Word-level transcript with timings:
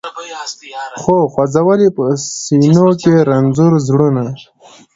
خو 1.31 1.41
ځول 1.53 1.79
یې 1.85 1.89
په 1.97 2.05
سینو 2.43 2.87
کي 3.01 3.13
رنځور 3.29 3.73
زړونه 3.87 4.23